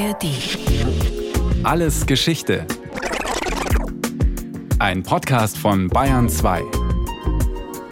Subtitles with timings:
[0.00, 0.24] ARD.
[1.62, 2.66] Alles Geschichte.
[4.78, 6.62] Ein Podcast von Bayern 2.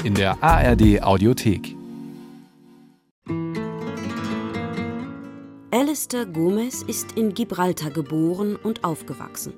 [0.05, 1.77] In der ARD Audiothek.
[5.71, 9.53] Alistair Gomez ist in Gibraltar geboren und aufgewachsen.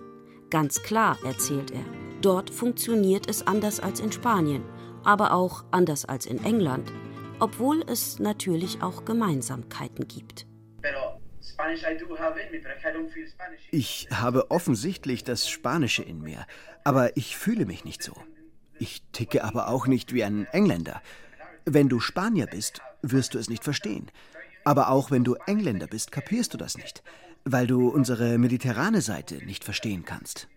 [0.50, 1.84] Ganz klar, erzählt er.
[2.20, 4.64] Dort funktioniert es anders als in Spanien,
[5.04, 6.92] aber auch anders als in England,
[7.38, 10.49] obwohl es natürlich auch Gemeinsamkeiten gibt.
[13.70, 16.46] Ich habe offensichtlich das Spanische in mir,
[16.84, 18.14] aber ich fühle mich nicht so.
[18.78, 21.02] Ich ticke aber auch nicht wie ein Engländer.
[21.66, 24.10] Wenn du Spanier bist, wirst du es nicht verstehen.
[24.64, 27.02] Aber auch wenn du Engländer bist, kapierst du das nicht,
[27.44, 30.48] weil du unsere mediterrane Seite nicht verstehen kannst.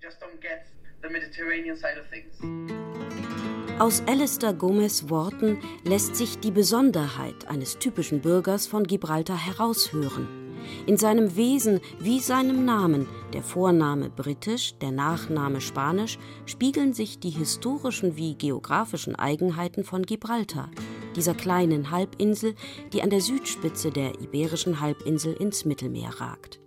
[3.80, 10.43] Aus Alistair Gomez Worten lässt sich die Besonderheit eines typischen Bürgers von Gibraltar heraushören.
[10.86, 17.30] In seinem Wesen wie seinem Namen, der Vorname britisch, der Nachname spanisch, spiegeln sich die
[17.30, 20.70] historischen wie geografischen Eigenheiten von Gibraltar,
[21.16, 22.56] dieser kleinen Halbinsel,
[22.92, 26.60] die an der Südspitze der iberischen Halbinsel ins Mittelmeer ragt.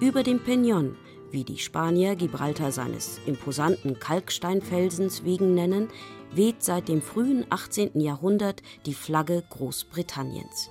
[0.00, 0.94] Über dem Peñón,
[1.30, 5.88] wie die Spanier Gibraltar seines imposanten Kalksteinfelsens wegen nennen,
[6.32, 8.00] weht seit dem frühen 18.
[8.00, 10.70] Jahrhundert die Flagge Großbritanniens.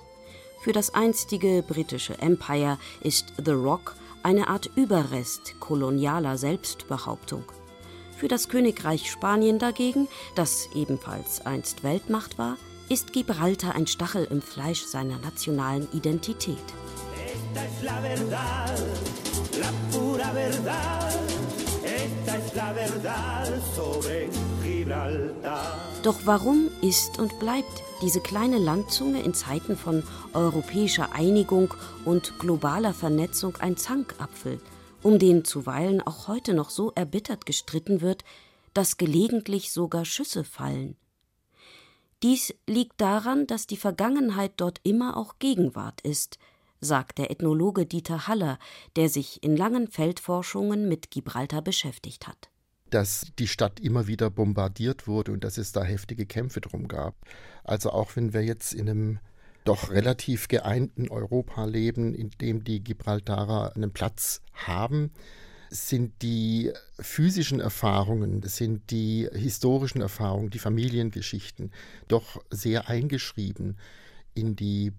[0.60, 7.44] Für das einstige britische Empire ist The Rock eine Art Überrest kolonialer Selbstbehauptung.
[8.18, 12.58] Für das Königreich Spanien dagegen, das ebenfalls einst Weltmacht war,
[12.90, 16.58] ist Gibraltar ein Stachel im Fleisch seiner nationalen Identität.
[17.24, 18.82] Esta es la verdad,
[19.58, 21.69] la pura verdad.
[21.84, 24.28] Esta es la verdad sobre
[24.62, 25.78] Gibraltar.
[26.02, 32.94] Doch warum ist und bleibt diese kleine Landzunge in Zeiten von europäischer Einigung und globaler
[32.94, 34.60] Vernetzung ein Zankapfel,
[35.02, 38.24] um den zuweilen auch heute noch so erbittert gestritten wird,
[38.72, 40.96] dass gelegentlich sogar Schüsse fallen?
[42.22, 46.38] Dies liegt daran, dass die Vergangenheit dort immer auch Gegenwart ist,
[46.80, 48.58] sagt der Ethnologe Dieter Haller,
[48.96, 52.50] der sich in langen Feldforschungen mit Gibraltar beschäftigt hat.
[52.90, 57.14] Dass die Stadt immer wieder bombardiert wurde und dass es da heftige Kämpfe drum gab.
[57.64, 59.18] Also auch wenn wir jetzt in einem
[59.64, 65.12] doch relativ geeinten Europa leben, in dem die Gibraltarer einen Platz haben,
[65.70, 71.70] sind die physischen Erfahrungen, sind die historischen Erfahrungen, die Familiengeschichten
[72.08, 73.78] doch sehr eingeschrieben
[74.34, 74.92] in die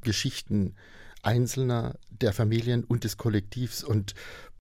[0.00, 0.76] Erinnerungsgeschichten
[1.22, 3.84] Einzelner, der Familien und des Kollektivs.
[3.84, 4.14] Und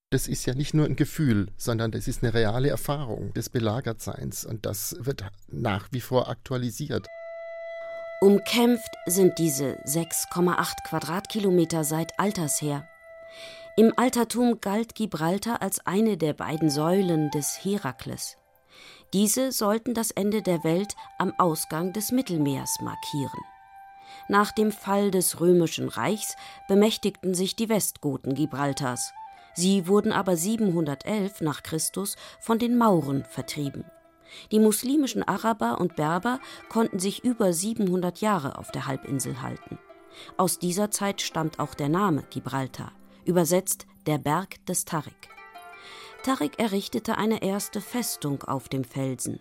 [0.09, 4.45] das ist ja nicht nur ein Gefühl, sondern das ist eine reale Erfahrung des Belagertseins.
[4.45, 7.07] Und das wird nach wie vor aktualisiert.
[8.21, 12.85] Umkämpft sind diese 6,8 Quadratkilometer seit Alters her.
[13.77, 18.35] Im Altertum galt Gibraltar als eine der beiden Säulen des Herakles.
[19.13, 23.39] Diese sollten das Ende der Welt am Ausgang des Mittelmeers markieren.
[24.29, 26.35] Nach dem Fall des Römischen Reichs
[26.67, 29.11] bemächtigten sich die Westgoten Gibraltars.
[29.55, 33.85] Sie wurden aber 711 nach Christus von den Mauren vertrieben.
[34.51, 39.79] Die muslimischen Araber und Berber konnten sich über 700 Jahre auf der Halbinsel halten.
[40.37, 42.91] Aus dieser Zeit stammt auch der Name Gibraltar,
[43.25, 45.29] übersetzt der Berg des Tarik.
[46.21, 49.39] Tarik errichtete eine erste Festung auf dem Felsen.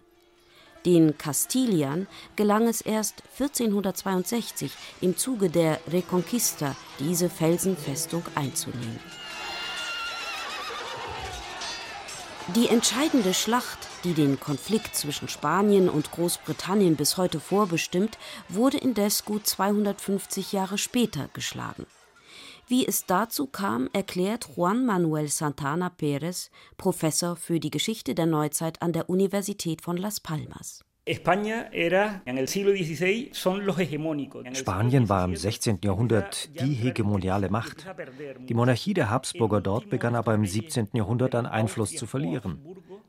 [0.85, 2.07] Den Kastiliern
[2.37, 9.01] gelang es erst 1462 im Zuge der Reconquista, diese Felsenfestung einzunehmen.
[12.55, 18.17] Die entscheidende Schlacht, die den Konflikt zwischen Spanien und Großbritannien bis heute vorbestimmt,
[18.49, 21.85] wurde indes gut 250 Jahre später geschlagen.
[22.69, 28.83] Wie es dazu kam, erklärt Juan Manuel Santana Pérez, Professor für die Geschichte der Neuzeit
[28.83, 30.85] an der Universität von Las Palmas.
[34.53, 35.79] Spanien war im 16.
[35.83, 37.87] Jahrhundert die hegemoniale Macht.
[38.41, 40.89] Die Monarchie der Habsburger dort begann aber im 17.
[40.93, 42.61] Jahrhundert an Einfluss zu verlieren.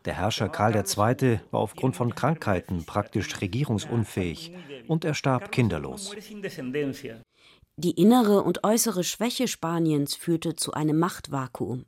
[0.05, 1.41] Der Herrscher Karl II.
[1.51, 4.53] war aufgrund von Krankheiten praktisch regierungsunfähig
[4.87, 6.15] und er starb kinderlos.
[7.81, 11.85] Die innere und äußere Schwäche Spaniens führte zu einem Machtvakuum.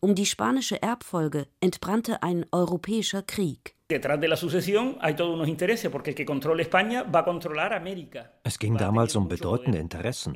[0.00, 3.74] Um die spanische Erbfolge entbrannte ein europäischer Krieg.
[8.42, 10.34] Es ging damals um bedeutende Interessen.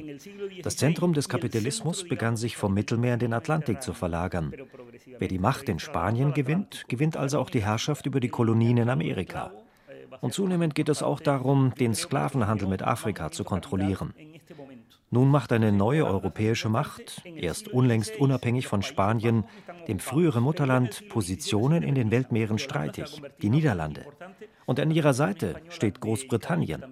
[0.62, 4.52] Das Zentrum des Kapitalismus begann sich vom Mittelmeer in den Atlantik zu verlagern.
[5.19, 8.90] Wer die Macht in Spanien gewinnt, gewinnt also auch die Herrschaft über die Kolonien in
[8.90, 9.52] Amerika.
[10.20, 14.12] Und zunehmend geht es auch darum, den Sklavenhandel mit Afrika zu kontrollieren.
[15.10, 19.44] Nun macht eine neue europäische Macht, erst unlängst unabhängig von Spanien,
[19.88, 24.05] dem früheren Mutterland, Positionen in den Weltmeeren streitig, die Niederlande.
[24.66, 26.84] Und an ihrer Seite steht Großbritannien.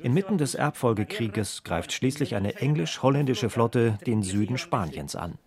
[0.00, 5.38] Inmitten des Erbfolgekrieges greift schließlich eine englisch-holländische Flotte den Süden Spaniens an.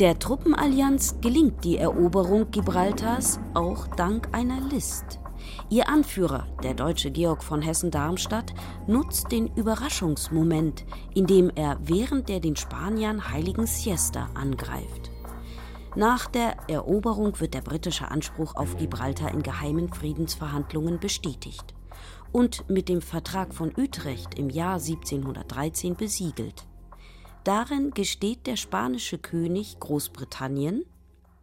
[0.00, 5.19] Der Truppenallianz gelingt die Eroberung Gibraltars auch dank einer List.
[5.72, 8.52] Ihr Anführer, der deutsche Georg von Hessen-Darmstadt,
[8.88, 10.84] nutzt den Überraschungsmoment,
[11.14, 15.12] indem er während der den Spaniern heiligen Siesta angreift.
[15.94, 21.74] Nach der Eroberung wird der britische Anspruch auf Gibraltar in geheimen Friedensverhandlungen bestätigt
[22.32, 26.66] und mit dem Vertrag von Utrecht im Jahr 1713 besiegelt.
[27.44, 30.84] Darin gesteht der spanische König Großbritannien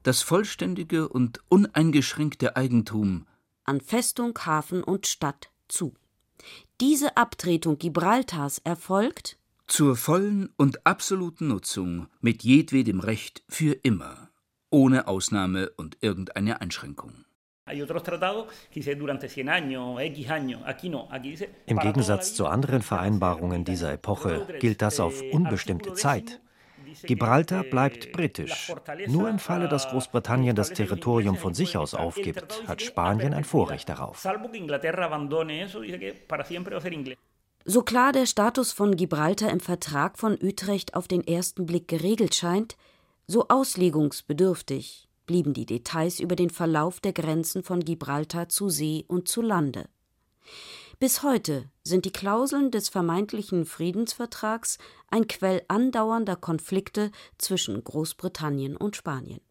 [0.04, 3.26] das vollständige und uneingeschränkte Eigentum
[3.68, 5.94] an Festung, Hafen und Stadt zu.
[6.82, 9.38] Diese Abtretung Gibraltars erfolgt
[9.68, 14.30] zur vollen und absoluten Nutzung mit jedwedem Recht für immer
[14.70, 17.26] ohne Ausnahme und irgendeine Einschränkung.
[21.66, 26.42] Im Gegensatz zu anderen Vereinbarungen dieser Epoche gilt das auf unbestimmte Zeit.
[27.04, 28.74] Gibraltar bleibt britisch.
[29.08, 33.90] Nur im Falle, dass Großbritannien das Territorium von sich aus aufgibt, hat Spanien ein Vorrecht
[33.90, 34.26] darauf.
[37.66, 42.34] So klar der Status von Gibraltar im Vertrag von Utrecht auf den ersten Blick geregelt
[42.34, 42.78] scheint,
[43.26, 49.28] so auslegungsbedürftig blieben die Details über den Verlauf der Grenzen von Gibraltar zu See und
[49.28, 49.90] zu Lande.
[51.00, 54.80] Bis heute sind die Klauseln des vermeintlichen Friedensvertrags
[55.10, 59.42] ein Quell andauernder Konflikte zwischen Großbritannien und Spanien.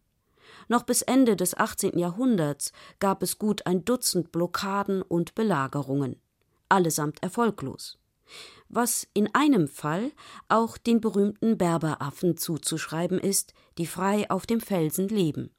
[0.67, 1.97] Noch bis Ende des 18.
[1.97, 6.19] Jahrhunderts gab es gut ein Dutzend Blockaden und Belagerungen,
[6.67, 7.97] allesamt erfolglos
[8.69, 10.11] was in einem Fall
[10.49, 15.51] auch den berühmten Berberaffen zuzuschreiben ist, die frei auf dem Felsen leben.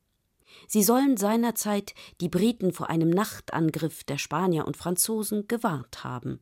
[0.66, 6.40] Sie sollen seinerzeit die Briten vor einem Nachtangriff der Spanier und Franzosen gewarnt haben.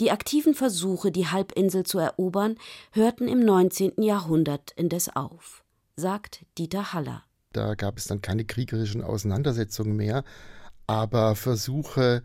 [0.00, 2.56] Die aktiven Versuche, die Halbinsel zu erobern,
[2.92, 4.02] hörten im 19.
[4.02, 5.64] Jahrhundert indes auf,
[5.94, 7.22] sagt Dieter Haller.
[7.52, 10.24] Da gab es dann keine kriegerischen Auseinandersetzungen mehr,
[10.88, 12.24] aber Versuche,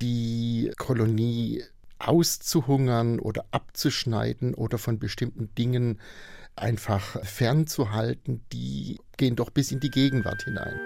[0.00, 1.62] die Kolonie
[1.98, 6.00] auszuhungern oder abzuschneiden oder von bestimmten Dingen
[6.56, 10.80] einfach fernzuhalten, die gehen doch bis in die Gegenwart hinein.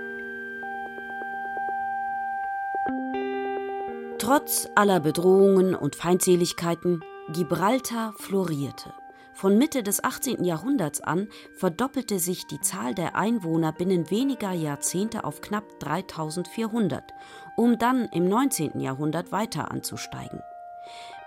[4.19, 7.03] Trotz aller Bedrohungen und Feindseligkeiten,
[7.33, 8.93] Gibraltar florierte.
[9.35, 10.45] Von Mitte des 18.
[10.45, 11.29] Jahrhunderts an
[11.59, 17.13] verdoppelte sich die Zahl der Einwohner binnen weniger Jahrzehnte auf knapp 3400,
[17.55, 18.81] um dann im 19.
[18.81, 20.41] Jahrhundert weiter anzusteigen.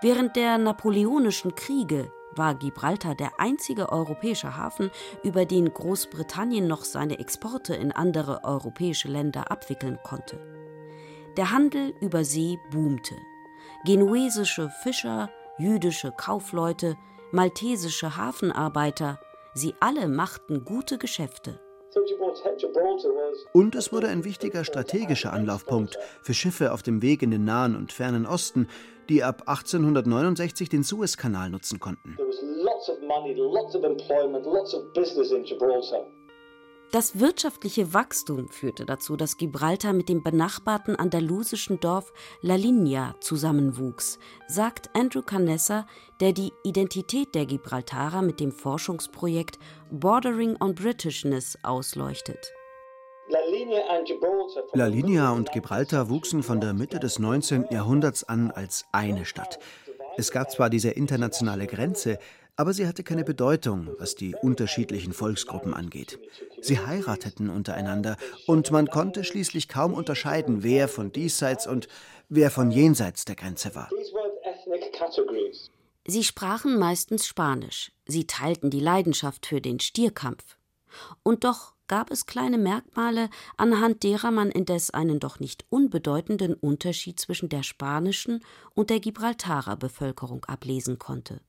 [0.02, 4.90] Während der napoleonischen Kriege war Gibraltar der einzige europäische Hafen,
[5.22, 10.38] über den Großbritannien noch seine Exporte in andere europäische Länder abwickeln konnte.
[11.36, 13.16] Der Handel über See boomte.
[13.84, 16.96] Genuesische Fischer, jüdische Kaufleute,
[17.32, 19.20] maltesische Hafenarbeiter,
[19.54, 21.60] sie alle machten gute Geschäfte.
[23.52, 27.76] Und es wurde ein wichtiger strategischer Anlaufpunkt für Schiffe auf dem Weg in den Nahen
[27.76, 28.68] und Fernen Osten,
[29.08, 32.16] die ab 1869 den Suezkanal nutzen konnten.
[36.92, 44.18] Das wirtschaftliche Wachstum führte dazu, dass Gibraltar mit dem benachbarten andalusischen Dorf La Linea zusammenwuchs,
[44.48, 45.86] sagt Andrew Canessa,
[46.18, 49.60] der die Identität der Gibraltarer mit dem Forschungsprojekt
[49.92, 52.52] Bordering on Britishness ausleuchtet.
[54.72, 57.66] La Linea und Gibraltar wuchsen von der Mitte des 19.
[57.70, 59.60] Jahrhunderts an als eine Stadt.
[60.16, 62.18] Es gab zwar diese internationale Grenze,
[62.60, 66.18] aber sie hatte keine Bedeutung, was die unterschiedlichen Volksgruppen angeht.
[66.60, 71.88] Sie heirateten untereinander und man konnte schließlich kaum unterscheiden, wer von diesseits und
[72.28, 73.88] wer von jenseits der Grenze war.
[76.06, 80.58] Sie sprachen meistens Spanisch, sie teilten die Leidenschaft für den Stierkampf.
[81.22, 87.18] Und doch gab es kleine Merkmale, anhand derer man indes einen doch nicht unbedeutenden Unterschied
[87.18, 91.40] zwischen der spanischen und der Gibraltarer Bevölkerung ablesen konnte.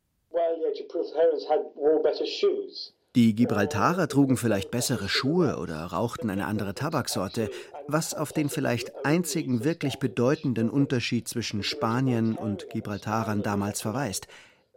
[3.16, 7.50] Die Gibraltarer trugen vielleicht bessere Schuhe oder rauchten eine andere Tabaksorte,
[7.88, 14.28] was auf den vielleicht einzigen wirklich bedeutenden Unterschied zwischen Spaniern und Gibraltarern damals verweist.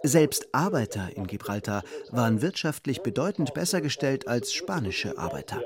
[0.02, 5.62] Selbst Arbeiter in Gibraltar waren wirtschaftlich bedeutend besser gestellt als spanische Arbeiter.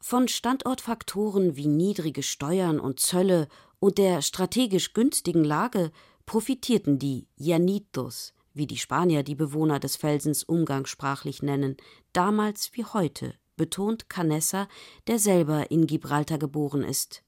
[0.00, 3.48] Von Standortfaktoren wie niedrige Steuern und Zölle
[3.80, 5.90] und der strategisch günstigen Lage
[6.28, 11.78] profitierten die Llanitos, wie die Spanier die Bewohner des Felsens umgangssprachlich nennen,
[12.12, 14.68] damals wie heute, betont Canessa,
[15.06, 17.22] der selber in Gibraltar geboren ist.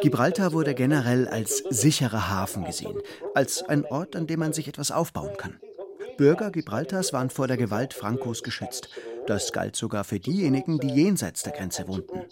[0.00, 2.98] Gibraltar wurde generell als sicherer Hafen gesehen,
[3.34, 5.60] als ein Ort, an dem man sich etwas aufbauen kann.
[6.16, 8.88] Bürger Gibraltars waren vor der Gewalt Francos geschützt.
[9.26, 12.24] Das galt sogar für diejenigen, die jenseits der Grenze wohnten.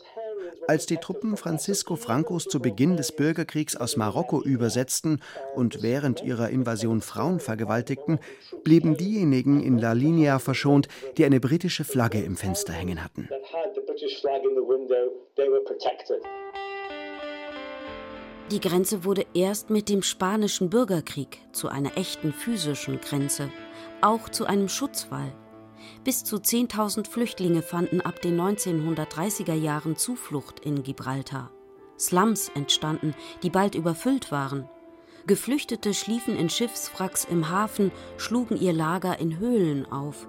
[0.69, 5.21] Als die Truppen Francisco Francos zu Beginn des Bürgerkriegs aus Marokko übersetzten
[5.57, 8.21] und während ihrer Invasion Frauen vergewaltigten,
[8.63, 13.29] blieben diejenigen in La Linea verschont, die eine britische Flagge im Fenster hängen hatten.
[18.51, 23.51] Die Grenze wurde erst mit dem spanischen Bürgerkrieg zu einer echten physischen Grenze,
[24.01, 25.33] auch zu einem Schutzwall.
[26.05, 31.51] Bis zu 10.000 Flüchtlinge fanden ab den 1930er Jahren Zuflucht in Gibraltar.
[31.99, 34.69] Slums entstanden, die bald überfüllt waren.
[35.27, 40.27] Geflüchtete schliefen in Schiffswracks im Hafen, schlugen ihr Lager in Höhlen auf.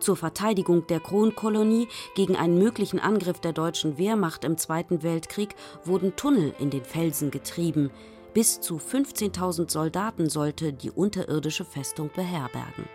[0.00, 6.16] Zur Verteidigung der Kronkolonie gegen einen möglichen Angriff der deutschen Wehrmacht im Zweiten Weltkrieg wurden
[6.16, 7.90] Tunnel in den Felsen getrieben.
[8.32, 12.88] Bis zu 15.000 Soldaten sollte die unterirdische Festung beherbergen.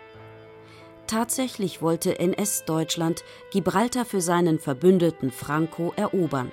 [1.06, 3.22] Tatsächlich wollte NS-Deutschland
[3.52, 6.50] Gibraltar für seinen Verbündeten Franco erobern.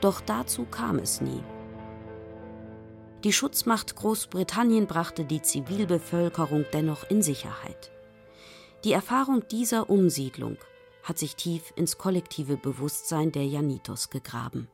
[0.00, 1.42] Doch dazu kam es nie.
[3.22, 7.92] Die Schutzmacht Großbritannien brachte die Zivilbevölkerung dennoch in Sicherheit.
[8.82, 10.56] Die Erfahrung dieser Umsiedlung
[11.04, 14.66] hat sich tief ins kollektive Bewusstsein der Janitos gegraben.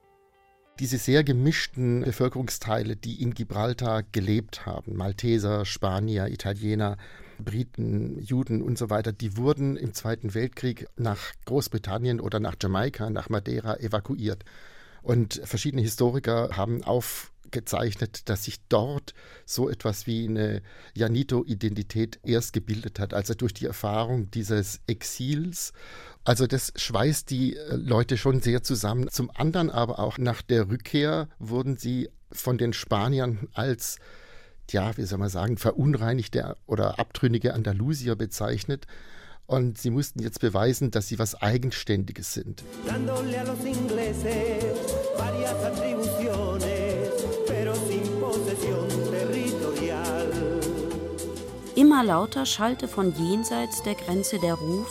[0.78, 6.96] Diese sehr gemischten Bevölkerungsteile, die in Gibraltar gelebt haben, Malteser, Spanier, Italiener,
[7.38, 13.10] Briten, Juden und so weiter, die wurden im Zweiten Weltkrieg nach Großbritannien oder nach Jamaika,
[13.10, 14.44] nach Madeira evakuiert.
[15.02, 19.14] Und verschiedene Historiker haben aufgezeichnet, dass sich dort
[19.46, 20.62] so etwas wie eine
[20.94, 25.72] Janito-Identität erst gebildet hat, also durch die Erfahrung dieses Exils.
[26.24, 29.08] Also das schweißt die äh, Leute schon sehr zusammen.
[29.10, 33.98] Zum anderen aber auch nach der Rückkehr wurden sie von den Spaniern als
[34.72, 38.86] ja, wie soll man sagen, verunreinigte oder abtrünnige Andalusier bezeichnet.
[39.46, 42.62] Und sie mussten jetzt beweisen, dass sie was Eigenständiges sind.
[51.74, 54.88] Immer lauter schallte von jenseits der Grenze der Ruf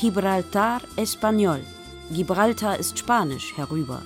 [0.00, 1.60] Gibraltar Español.
[2.10, 4.00] Gibraltar ist Spanisch herüber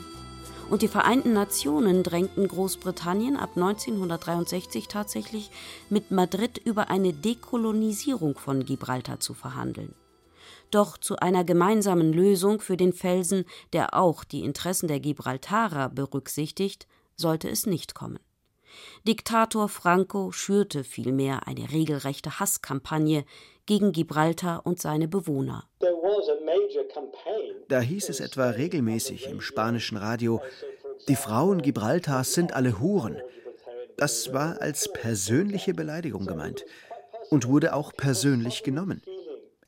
[0.70, 5.50] und die Vereinten Nationen drängten Großbritannien ab 1963 tatsächlich
[5.88, 9.94] mit Madrid über eine Dekolonisierung von Gibraltar zu verhandeln.
[10.70, 16.86] Doch zu einer gemeinsamen Lösung für den Felsen, der auch die Interessen der Gibraltarer berücksichtigt,
[17.16, 18.18] sollte es nicht kommen.
[19.06, 23.24] Diktator Franco schürte vielmehr eine regelrechte Hasskampagne
[23.68, 25.68] gegen Gibraltar und seine Bewohner.
[27.68, 30.40] Da hieß es etwa regelmäßig im spanischen Radio,
[31.06, 33.20] die Frauen Gibraltars sind alle Huren.
[33.98, 36.64] Das war als persönliche Beleidigung gemeint
[37.28, 39.02] und wurde auch persönlich genommen.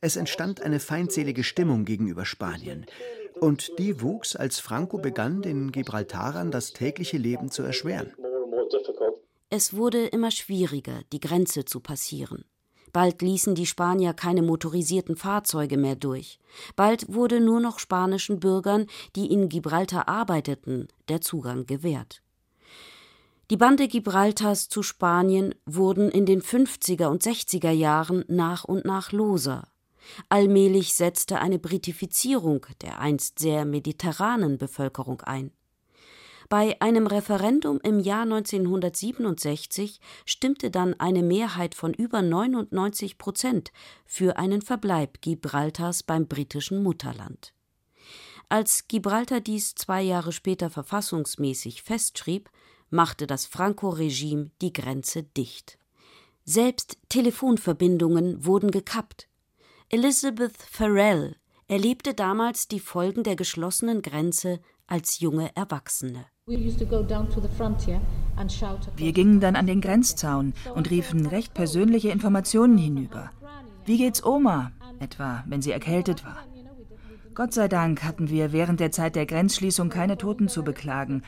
[0.01, 2.87] Es entstand eine feindselige Stimmung gegenüber Spanien.
[3.39, 8.15] Und die wuchs, als Franco begann, den Gibraltarern das tägliche Leben zu erschweren.
[9.51, 12.45] Es wurde immer schwieriger, die Grenze zu passieren.
[12.93, 16.39] Bald ließen die Spanier keine motorisierten Fahrzeuge mehr durch.
[16.77, 22.23] Bald wurde nur noch spanischen Bürgern, die in Gibraltar arbeiteten, der Zugang gewährt.
[23.51, 29.11] Die Bande Gibraltars zu Spanien wurden in den 50er und 60er Jahren nach und nach
[29.11, 29.67] loser.
[30.29, 35.53] Allmählich setzte eine Britifizierung der einst sehr mediterranen Bevölkerung ein.
[36.51, 43.71] Bei einem Referendum im Jahr 1967 stimmte dann eine Mehrheit von über 99 Prozent
[44.05, 47.55] für einen Verbleib Gibraltars beim britischen Mutterland.
[48.49, 52.51] Als Gibraltar dies zwei Jahre später verfassungsmäßig festschrieb,
[52.91, 55.79] machte das Franco-Regime die Grenze dicht.
[56.45, 59.29] Selbst Telefonverbindungen wurden gekappt.
[59.89, 61.37] Elizabeth Farrell
[61.69, 64.59] erlebte damals die Folgen der geschlossenen Grenze
[64.91, 66.27] als junge Erwachsene.
[68.97, 73.31] Wir gingen dann an den Grenzzaun und riefen recht persönliche Informationen hinüber.
[73.87, 74.73] Wie geht's Oma?
[74.99, 76.45] Etwa, wenn sie erkältet war.
[77.35, 81.23] Gott sei Dank hatten wir während der Zeit der Grenzschließung keine Toten zu beklagen,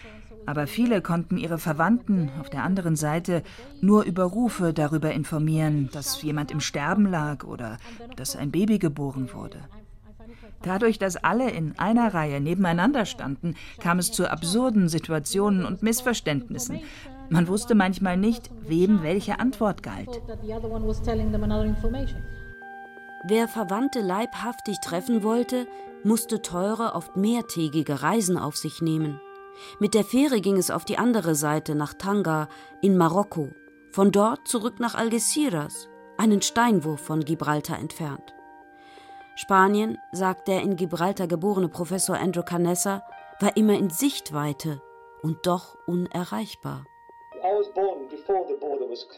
[0.45, 3.42] aber viele konnten ihre Verwandten auf der anderen Seite
[3.81, 7.78] nur über Rufe darüber informieren, dass jemand im Sterben lag oder
[8.16, 9.61] dass ein Baby geboren wurde.
[10.62, 16.81] Dadurch, dass alle in einer Reihe nebeneinander standen, kam es zu absurden Situationen und Missverständnissen.
[17.31, 20.23] Man wusste manchmal nicht, wem welche Antwort galt.
[23.25, 25.66] Wer Verwandte leibhaftig treffen wollte,
[26.04, 29.21] musste teure, oft mehrtägige Reisen auf sich nehmen.
[29.78, 32.49] Mit der Fähre ging es auf die andere Seite nach Tanga
[32.81, 33.50] in Marokko,
[33.90, 35.88] von dort zurück nach Algeciras,
[36.19, 38.35] einen Steinwurf von Gibraltar entfernt.
[39.42, 43.02] Spanien, sagt der in Gibraltar geborene Professor Andrew Canessa,
[43.40, 44.80] war immer in Sichtweite
[45.20, 46.84] und doch unerreichbar.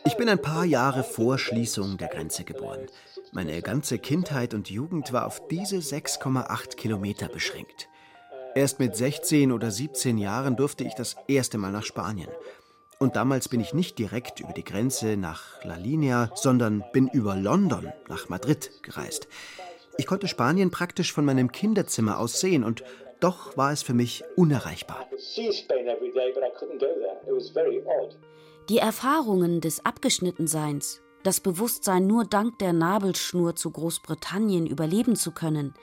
[0.07, 2.87] Ich bin ein paar Jahre vor Schließung der Grenze geboren.
[3.33, 7.91] Meine ganze Kindheit und Jugend war auf diese 6,8 Kilometer beschränkt.
[8.55, 12.31] Erst mit 16 oder 17 Jahren durfte ich das erste Mal nach Spanien.
[12.99, 17.37] Und damals bin ich nicht direkt über die Grenze nach La Linea, sondern bin über
[17.37, 19.29] London nach Madrid gereist.
[19.97, 22.83] Ich konnte Spanien praktisch von meinem Kinderzimmer aus sehen und
[23.21, 25.09] doch war es für mich unerreichbar.
[28.69, 35.75] Die Erfahrungen des Abgeschnittenseins, das Bewusstsein, nur dank der Nabelschnur zu Großbritannien überleben zu können,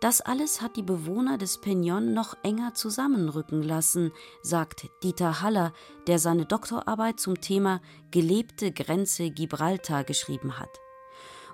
[0.00, 5.72] das alles hat die Bewohner des Pignon noch enger zusammenrücken lassen, sagt Dieter Haller,
[6.06, 7.80] der seine Doktorarbeit zum Thema
[8.10, 10.83] Gelebte Grenze Gibraltar geschrieben hat.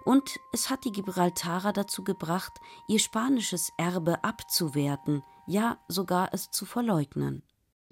[0.04, 2.52] Und es hat die Gibraltarer dazu gebracht,
[2.88, 7.42] ihr spanisches Erbe abzuwerten, ja sogar es zu verleugnen.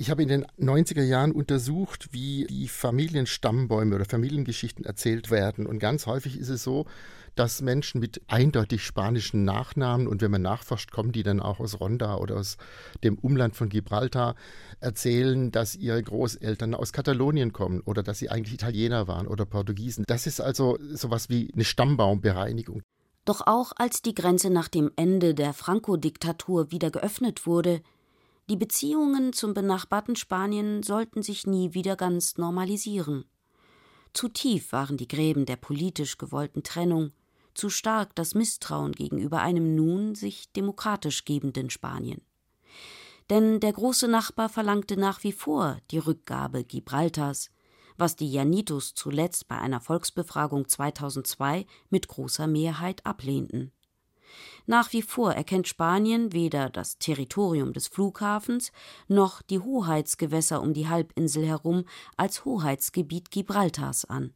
[0.01, 5.67] Ich habe in den 90er Jahren untersucht, wie die Familienstammbäume oder Familiengeschichten erzählt werden.
[5.67, 6.87] Und ganz häufig ist es so,
[7.39, 11.81] dass Menschen mit eindeutig spanischen Nachnamen und wenn man nachforscht, kommen die dann auch aus
[11.81, 12.57] Ronda oder aus
[13.05, 14.35] dem Umland von Gibraltar,
[14.81, 20.05] erzählen, dass ihre Großeltern aus Katalonien kommen oder dass sie eigentlich Italiener waren oder Portugiesen.
[20.09, 22.83] Das ist also sowas wie eine Stammbaumbereinigung.
[23.25, 27.83] Doch auch als die Grenze nach dem Ende der Franco-Diktatur wieder geöffnet wurde,
[28.51, 33.27] die Beziehungen zum benachbarten Spanien sollten sich nie wieder ganz normalisieren.
[34.15, 37.13] Zu tief waren die Gräben der politisch gewollten Trennung,
[37.59, 42.23] zu stark das Misstrauen gegenüber einem nun sich demokratisch gebenden Spanien.
[43.31, 47.51] Denn der große Nachbar verlangte nach wie vor die Rückgabe Gibraltars,
[47.99, 53.73] was die Janitos zuletzt bei einer Volksbefragung 2002 mit großer Mehrheit ablehnten.
[54.67, 58.71] Nach wie vor erkennt Spanien weder das Territorium des Flughafens
[59.09, 61.85] noch die Hoheitsgewässer um die Halbinsel herum
[62.17, 64.35] als Hoheitsgebiet Gibraltars an.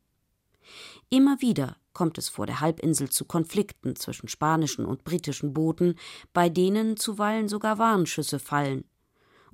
[1.10, 5.96] Immer wieder kommt es vor der Halbinsel zu Konflikten zwischen spanischen und britischen Booten,
[6.32, 8.84] bei denen zuweilen sogar Warnschüsse fallen.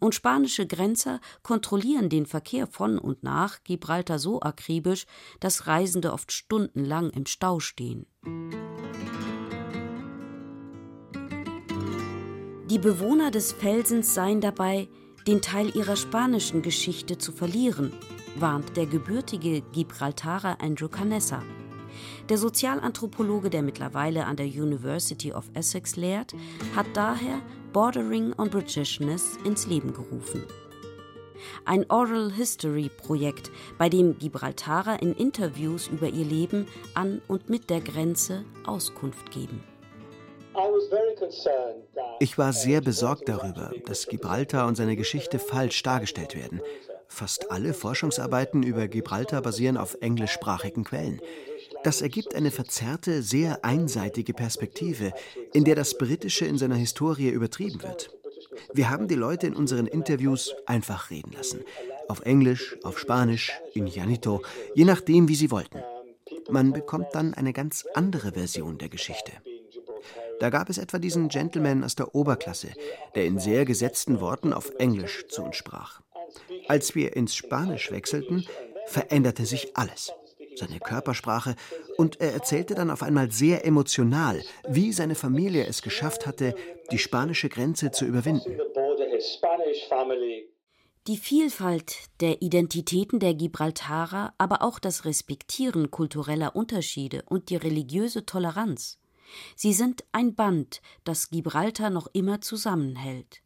[0.00, 5.06] Und spanische Grenzer kontrollieren den Verkehr von und nach Gibraltar so akribisch,
[5.40, 8.06] dass Reisende oft stundenlang im Stau stehen.
[12.70, 14.88] Die Bewohner des Felsens seien dabei,
[15.26, 17.92] den Teil ihrer spanischen Geschichte zu verlieren,
[18.36, 21.42] warnt der gebürtige Gibraltarer Andrew Canessa.
[22.28, 26.34] Der Sozialanthropologe, der mittlerweile an der University of Essex lehrt,
[26.74, 27.40] hat daher
[27.72, 30.44] Bordering on Britishness ins Leben gerufen.
[31.64, 37.70] Ein Oral History Projekt, bei dem Gibraltarer in Interviews über ihr Leben an und mit
[37.70, 39.62] der Grenze Auskunft geben.
[42.20, 46.60] Ich war sehr besorgt darüber, dass Gibraltar und seine Geschichte falsch dargestellt werden.
[47.06, 51.20] Fast alle Forschungsarbeiten über Gibraltar basieren auf englischsprachigen Quellen.
[51.84, 55.12] Das ergibt eine verzerrte, sehr einseitige Perspektive,
[55.52, 58.10] in der das Britische in seiner Historie übertrieben wird.
[58.72, 61.60] Wir haben die Leute in unseren Interviews einfach reden lassen.
[62.08, 64.42] Auf Englisch, auf Spanisch, in Janito,
[64.74, 65.82] je nachdem, wie sie wollten.
[66.50, 69.32] Man bekommt dann eine ganz andere Version der Geschichte.
[70.40, 72.68] Da gab es etwa diesen Gentleman aus der Oberklasse,
[73.14, 76.00] der in sehr gesetzten Worten auf Englisch zu uns sprach.
[76.68, 78.46] Als wir ins Spanisch wechselten,
[78.86, 80.12] veränderte sich alles.
[80.58, 81.54] Seine Körpersprache
[81.96, 86.54] und er erzählte dann auf einmal sehr emotional, wie seine Familie es geschafft hatte,
[86.90, 88.58] die spanische Grenze zu überwinden.
[91.06, 98.26] Die Vielfalt der Identitäten der Gibraltarer, aber auch das Respektieren kultureller Unterschiede und die religiöse
[98.26, 98.98] Toleranz
[99.56, 103.42] Sie sind ein Band, das Gibraltar noch immer zusammenhält.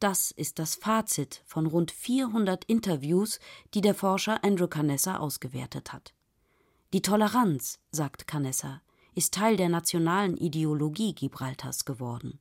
[0.00, 3.40] Das ist das Fazit von rund 400 Interviews,
[3.74, 6.12] die der Forscher Andrew Canessa ausgewertet hat.
[6.92, 8.82] Die Toleranz, sagt Canessa,
[9.14, 12.38] ist Teil der nationalen Ideologie Gibraltars geworden.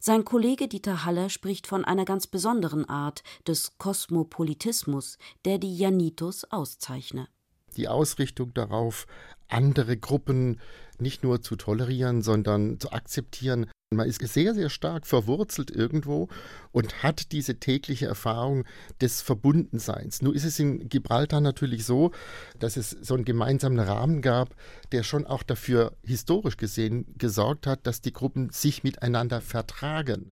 [0.00, 6.42] Sein Kollege Dieter Haller spricht von einer ganz besonderen Art des Kosmopolitismus, der die Janitos
[6.44, 7.28] auszeichne.
[7.76, 9.06] Die Ausrichtung darauf,
[9.48, 10.60] andere Gruppen
[10.98, 16.28] nicht nur zu tolerieren, sondern zu akzeptieren, Man ist sehr, sehr stark verwurzelt irgendwo
[16.70, 18.64] und hat diese tägliche Erfahrung
[19.00, 20.22] des Verbundenseins.
[20.22, 22.12] Nur ist es in Gibraltar natürlich so,
[22.58, 24.54] dass es so einen gemeinsamen Rahmen gab,
[24.92, 30.30] der schon auch dafür historisch gesehen gesorgt hat, dass die Gruppen sich miteinander vertragen.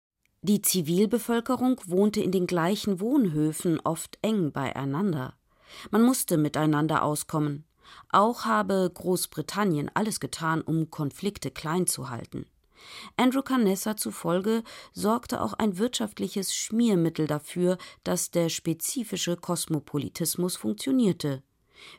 [0.45, 5.35] Die Zivilbevölkerung wohnte in den gleichen Wohnhöfen oft eng beieinander.
[5.91, 7.65] Man musste miteinander auskommen.
[8.09, 12.47] Auch habe Großbritannien alles getan, um Konflikte klein zu halten.
[13.17, 21.43] Andrew Canessa zufolge sorgte auch ein wirtschaftliches Schmiermittel dafür, dass der spezifische Kosmopolitismus funktionierte.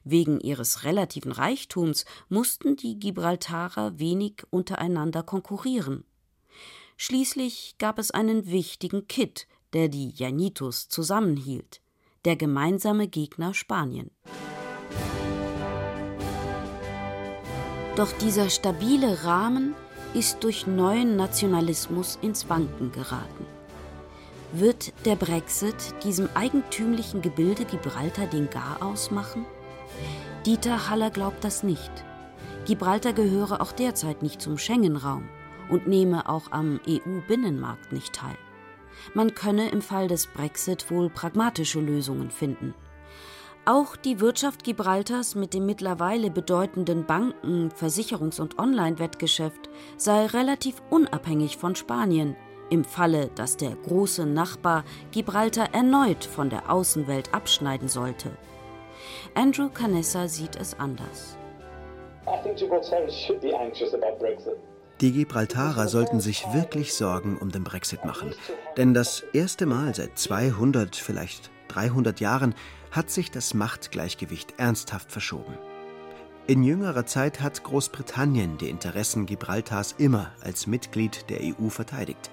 [0.04, 6.06] Wegen ihres relativen Reichtums mussten die Gibraltarer wenig untereinander konkurrieren.
[6.98, 11.82] Schließlich gab es einen wichtigen Kitt, der die Janitos zusammenhielt:
[12.24, 14.12] der gemeinsame Gegner Spanien.
[17.96, 19.76] Doch dieser stabile Rahmen
[20.14, 23.46] ist durch neuen Nationalismus ins Wanken geraten.
[24.52, 29.46] Wird der Brexit diesem eigentümlichen Gebilde Gibraltar den Garaus machen?
[30.46, 31.92] Dieter Haller glaubt das nicht.
[32.66, 35.28] Gibraltar gehöre auch derzeit nicht zum Schengen-Raum
[35.70, 38.38] und nehme auch am EU-Binnenmarkt nicht teil.
[39.14, 42.74] Man könne im Fall des Brexit wohl pragmatische Lösungen finden.
[43.66, 51.56] Auch die Wirtschaft Gibraltars mit dem mittlerweile bedeutenden Banken-, Versicherungs- und Online-Wettgeschäft sei relativ unabhängig
[51.56, 52.36] von Spanien,
[52.70, 58.32] im Falle, dass der große Nachbar Gibraltar erneut von der Außenwelt abschneiden sollte.
[59.34, 61.38] Andrew Canessa sieht es anders.
[65.00, 68.36] Die Gibraltarer sollten sich wirklich Sorgen um den Brexit machen.
[68.76, 72.56] Denn das erste Mal seit 200, vielleicht 300 Jahren
[72.94, 75.58] hat sich das Machtgleichgewicht ernsthaft verschoben.
[76.46, 82.30] In jüngerer Zeit hat Großbritannien die Interessen Gibraltars immer als Mitglied der EU verteidigt.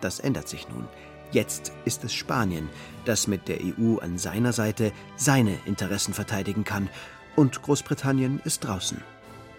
[0.00, 0.86] Das ändert sich nun.
[1.32, 2.68] Jetzt ist es Spanien,
[3.04, 6.90] das mit der EU an seiner Seite seine Interessen verteidigen kann,
[7.34, 9.02] und Großbritannien ist draußen.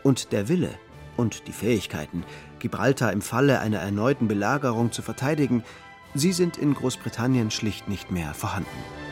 [0.04, 0.72] Und der Wille
[1.16, 2.24] und die Fähigkeiten,
[2.60, 5.64] Gibraltar im Falle einer erneuten Belagerung zu verteidigen,
[6.14, 9.07] sie sind in Großbritannien schlicht nicht mehr vorhanden.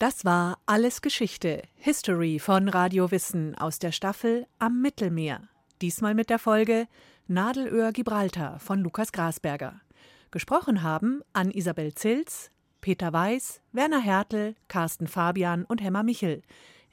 [0.00, 5.42] Das war Alles Geschichte, History von Radio Wissen aus der Staffel Am Mittelmeer.
[5.82, 6.88] Diesmal mit der Folge
[7.28, 9.82] Nadelöhr Gibraltar von Lukas Grasberger.
[10.30, 16.40] Gesprochen haben an Isabel Zils, Peter Weiß, Werner Hertel, Carsten Fabian und Hemmer Michel.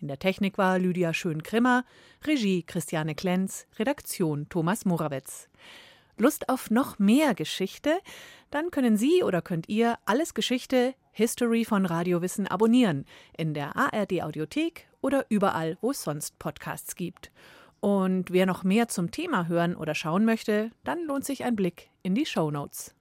[0.02, 1.86] In der Technik war Lydia Schön-Grimmer,
[2.26, 5.48] Regie Christiane Klenz, Redaktion Thomas Morawetz.
[6.17, 7.99] Lust auf noch mehr Geschichte?
[8.49, 13.06] Dann können Sie oder könnt ihr alles Geschichte History von Radiowissen abonnieren
[13.38, 17.32] in der ARD Audiothek oder überall, wo es sonst Podcasts gibt.
[17.80, 21.89] Und wer noch mehr zum Thema hören oder schauen möchte, dann lohnt sich ein Blick
[22.03, 22.96] in die Show Notes.